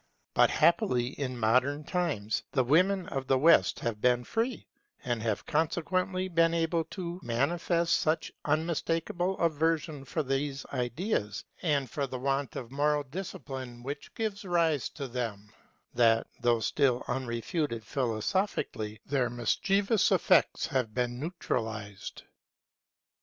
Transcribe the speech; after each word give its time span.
But 0.33 0.49
happily 0.49 1.09
in 1.09 1.37
modern 1.37 1.83
times 1.83 2.41
the 2.53 2.63
women 2.63 3.07
of 3.09 3.27
the 3.27 3.37
West 3.37 3.81
have 3.81 4.01
been 4.01 4.23
free; 4.23 4.65
and 5.03 5.21
have 5.21 5.45
consequently 5.45 6.27
been 6.27 6.55
able 6.55 6.85
to 6.85 7.19
manifest 7.21 7.97
such 7.99 8.31
unmistakable 8.43 9.37
aversion 9.37 10.03
for 10.03 10.23
these 10.23 10.65
ideas, 10.73 11.45
and 11.61 11.87
for 11.87 12.07
the 12.07 12.17
want 12.17 12.55
of 12.55 12.71
moral 12.71 13.03
discipline 13.03 13.83
which 13.83 14.11
gives 14.15 14.43
rise 14.43 14.89
to 14.89 15.07
them, 15.07 15.51
that, 15.93 16.25
though 16.39 16.61
still 16.61 17.03
unrefuted 17.07 17.83
philosophically, 17.85 18.99
their 19.05 19.29
mischievous 19.29 20.11
effects 20.11 20.65
have 20.65 20.95
been 20.95 21.19
neutralized. 21.19 22.23